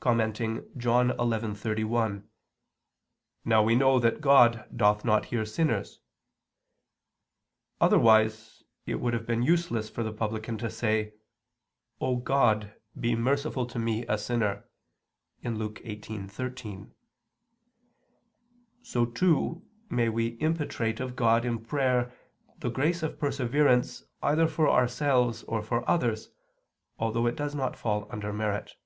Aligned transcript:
]on 0.08 0.32
John 0.76 1.08
11:31, 1.10 2.28
"Now 3.44 3.64
we 3.64 3.74
know 3.74 3.98
that 3.98 4.20
God 4.20 4.64
doth 4.74 5.04
not 5.04 5.26
hear 5.26 5.44
sinners," 5.44 5.98
otherwise 7.80 8.62
it 8.86 9.00
would 9.00 9.12
have 9.12 9.26
been 9.26 9.42
useless 9.42 9.90
for 9.90 10.04
the 10.04 10.12
publican 10.12 10.56
to 10.58 10.70
say: 10.70 11.14
"O 12.00 12.14
God, 12.14 12.74
be 12.98 13.16
merciful 13.16 13.66
to 13.66 13.78
me 13.80 14.06
a 14.06 14.16
sinner," 14.16 14.68
Luke 15.42 15.80
18:13. 15.84 16.92
So 18.84 19.04
too 19.04 19.66
may 19.90 20.08
we 20.08 20.36
impetrate 20.38 21.00
of 21.00 21.16
God 21.16 21.44
in 21.44 21.58
prayer 21.58 22.14
the 22.60 22.70
grace 22.70 23.02
of 23.02 23.18
perseverance 23.18 24.04
either 24.22 24.46
for 24.46 24.70
ourselves 24.70 25.42
or 25.42 25.60
for 25.60 25.86
others, 25.90 26.30
although 27.00 27.26
it 27.26 27.36
does 27.36 27.56
not 27.56 27.76
fall 27.76 28.06
under 28.12 28.32
merit. 28.32 28.76